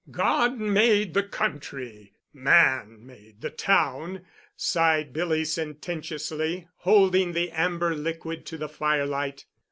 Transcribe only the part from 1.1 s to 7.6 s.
the country—man made the town," sighed Billy sententiously, holding the